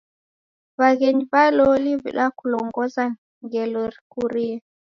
[0.79, 3.03] W'aghenyi w'a loli w'idakulongoza
[3.43, 4.55] ngelo rikurie.